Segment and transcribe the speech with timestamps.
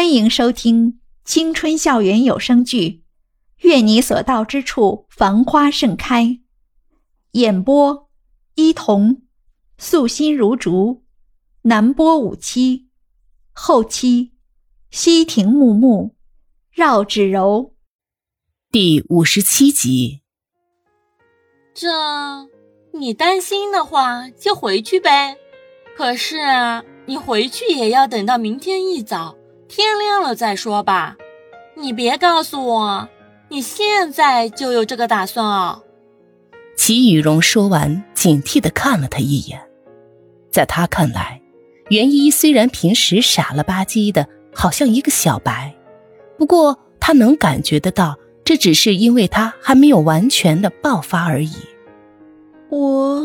[0.00, 2.88] 欢迎收听青春校园有声剧
[3.58, 6.24] 《愿你所到之处繁花盛开》，
[7.32, 8.08] 演播：
[8.54, 9.20] 伊童，
[9.76, 11.02] 素心如竹，
[11.64, 12.88] 南波五七，
[13.52, 14.32] 后期：
[14.90, 16.16] 西亭木木，
[16.72, 17.74] 绕指柔。
[18.72, 20.22] 第五十七集。
[21.74, 21.88] 这，
[22.94, 25.36] 你担心的话就回去呗。
[25.94, 26.38] 可是
[27.04, 29.36] 你回去也要等到明天一早。
[29.72, 31.16] 天亮了再说吧，
[31.76, 33.08] 你别告诉我
[33.48, 35.84] 你现在就有这个打算哦。
[36.76, 39.60] 齐雨荣说完，警惕的看了他一眼。
[40.50, 41.40] 在他看来，
[41.88, 45.72] 袁依依虽然平时傻了吧唧的，好像一个小白，
[46.36, 51.52] 不过他能感觉得到，这只是因为他还没有完全的爆发而已。
[52.70, 53.22] 我，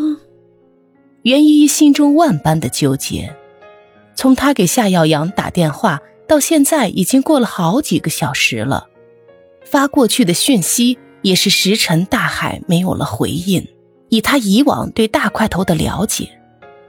[1.23, 3.36] 袁依依心中万般的纠结，
[4.14, 6.00] 从他给夏耀阳打电话。
[6.27, 8.88] 到现在已经过了好几个小时了，
[9.63, 13.67] 发过去的讯息也是石沉大海，没有了回应。
[14.09, 16.30] 以他以往对大块头的了解，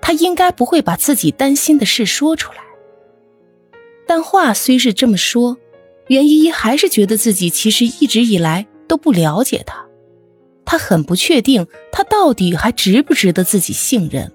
[0.00, 2.58] 他应该不会把自己担心的事说出来。
[4.06, 5.56] 但话虽是这么说，
[6.08, 9.86] 袁依依还是觉得自己其实一直以来都不了解他，
[10.64, 14.30] 他很不确定他到底还值不值得自己信任。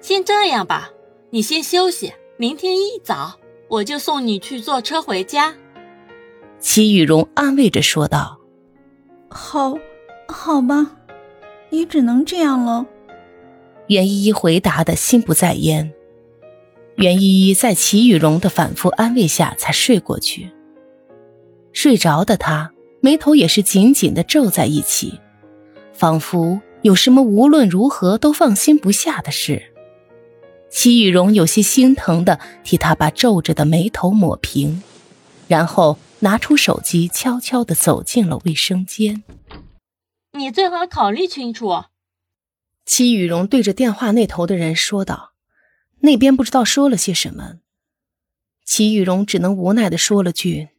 [0.00, 0.90] 先这样吧，
[1.30, 3.38] 你先休息，明天一早。
[3.68, 5.54] 我就送你去坐车回家。”
[6.58, 8.38] 齐雨荣安慰着说道。
[9.28, 9.74] “好，
[10.28, 10.96] 好吧，
[11.70, 12.86] 也只能这样了。”
[13.88, 15.92] 袁依依回答的心不在焉。
[16.96, 20.50] 袁依依在齐雨荣的反复安慰下才睡过去。
[21.72, 25.20] 睡着的她眉头也是紧紧的皱在一起，
[25.92, 29.73] 仿佛有什么无论如何都放心不下的事。
[30.76, 34.82] 齐雨荣有些心疼的替他把皱着的眉头抹平，
[35.46, 39.22] 然后拿出手机，悄悄的走进了卫生间。
[40.32, 41.84] 你最好考虑清楚。
[42.84, 45.34] 齐雨荣对着电话那头的人说道，
[46.00, 47.60] 那边不知道说了些什么。
[48.64, 50.70] 齐雨荣只能无奈的说了句：“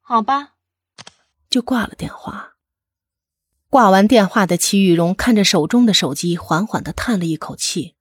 [0.00, 0.54] 好吧。”
[1.50, 2.54] 就挂了电话。
[3.68, 7.96] 挂完电话的齐雨荣看着手中的手机，缓缓的叹了一口气。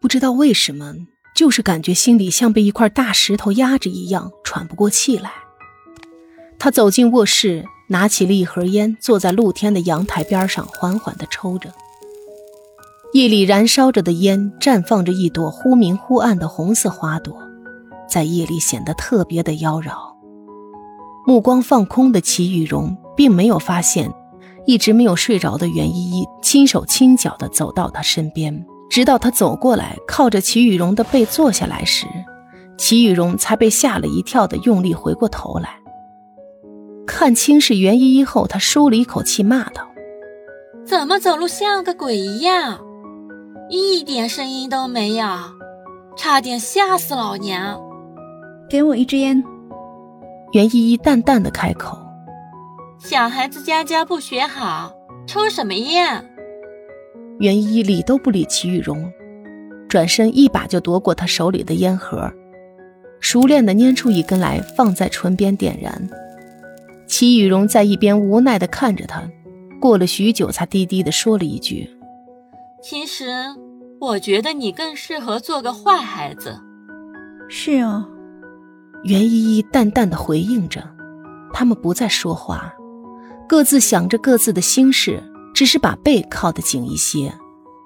[0.00, 0.94] 不知道为什么，
[1.34, 5.30] 就是感觉心里像被一块大石头压着一样，喘不过气来。
[6.58, 11.70] 他走进卧室，拿起了一盒烟，坐在露天的阳台边上，缓缓地抽着。
[13.12, 17.36] 夜里燃烧着的烟，绽放着一朵忽明忽暗的红色花朵，
[18.08, 19.92] 在夜里显得特别的妖娆。
[21.26, 24.12] 目光放空的齐雨荣，并没有发现
[24.66, 28.66] 一直没有睡着的袁依依，轻手轻脚地走到他身边。
[28.88, 32.06] 直到他走过来，靠着齐雨荣的背坐下来时，
[32.78, 35.80] 齐雨荣才被吓了一跳的用力回过头来，
[37.06, 39.86] 看清是袁依依后，他舒了一口气，骂道
[40.86, 42.78] ：“怎么走路像个鬼一样，
[43.68, 45.26] 一点声音都没有，
[46.16, 47.80] 差点吓死老娘！”
[48.70, 49.42] 给我一支烟。
[50.52, 51.98] 袁依依淡淡的开口
[52.98, 54.92] ：“小孩子家家不学好，
[55.26, 56.24] 抽什么烟？”
[57.38, 59.12] 袁依依理都不理齐雨荣，
[59.88, 62.32] 转身一把就夺过他手里的烟盒，
[63.20, 66.08] 熟练的拈出一根来，放在唇边点燃。
[67.06, 69.22] 齐雨荣在一边无奈地看着他，
[69.80, 71.88] 过了许久，才低低地说了一句
[72.82, 73.26] ：“其实，
[74.00, 76.58] 我觉得你更适合做个坏孩子。”
[77.48, 78.08] 是啊，
[79.04, 80.82] 袁依依淡淡的回应着。
[81.52, 82.74] 他们不再说话，
[83.48, 85.22] 各自想着各自的心事。
[85.56, 87.32] 只是把背靠得紧一些，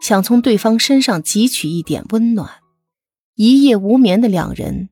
[0.01, 2.51] 想从对方身上汲取一点温暖。
[3.37, 4.89] 一夜无眠的两人，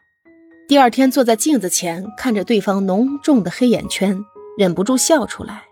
[0.68, 4.24] 第二天坐在镜子前看着对方浓重的黑眼圈，
[4.56, 5.64] 忍不住笑出来。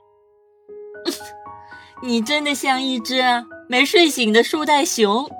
[2.02, 3.22] 你真的像一只
[3.68, 5.30] 没睡醒的树袋熊。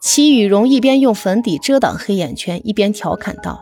[0.00, 3.60] 齐雨荣一边用粉底遮挡黑眼圈，一边调侃道。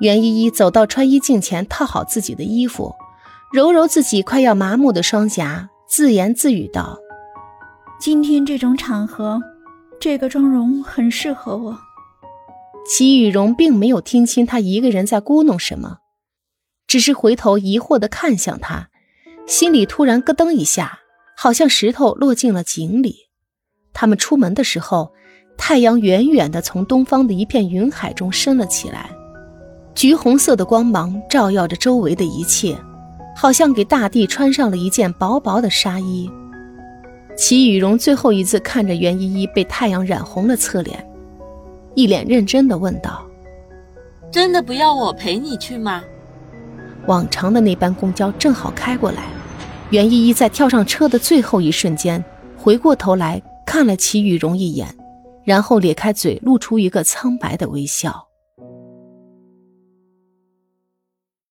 [0.00, 2.94] 袁依依走到穿衣镜前，套好自己的衣服，
[3.54, 5.70] 揉揉自己快要麻木的双颊。
[5.96, 6.98] 自言自语道
[8.00, 9.40] ：“今天这种场合，
[10.00, 11.78] 这个妆容很适合我。”
[12.84, 15.98] 齐雨荣并没有听清他一个人在咕哝什么，
[16.88, 18.88] 只是回头疑惑的看向他，
[19.46, 20.98] 心里突然咯噔一下，
[21.36, 23.14] 好像石头落进了井里。
[23.92, 25.12] 他们出门的时候，
[25.56, 29.12] 太阳远远的从东方的一片云海中升了起来，
[29.94, 32.76] 橘红色的光芒照耀着周围的一切。
[33.34, 36.30] 好像给大地穿上了一件薄薄的纱衣。
[37.36, 41.04] 齐雨荣最后一次看着袁依依被太阳染红了侧脸，
[41.94, 43.26] 一脸认真的问道
[44.30, 46.02] ：“真的不要我陪你去吗？
[47.06, 49.24] 往常的那班公交正好开过来，
[49.90, 52.24] 袁依依在跳上车的最后一瞬间，
[52.56, 54.86] 回过头来看了齐雨荣一眼，
[55.44, 58.28] 然后咧开嘴，露出一个苍白的微笑。